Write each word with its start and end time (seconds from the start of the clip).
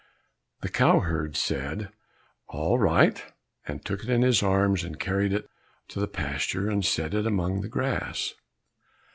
The 0.61 0.69
cow 0.69 1.01
herd 1.01 1.35
said, 1.35 1.91
"All 2.47 2.79
right, 2.79 3.23
and 3.67 3.85
took 3.85 4.03
it 4.03 4.09
in 4.09 4.23
his 4.23 4.41
arms 4.41 4.83
and 4.83 4.99
carried 4.99 5.31
it 5.31 5.47
to 5.89 5.99
the 5.99 6.07
pasture, 6.07 6.67
and 6.71 6.83
set 6.83 7.13
it 7.13 7.27
among 7.27 7.61
the 7.61 7.69
grass." 7.69 8.33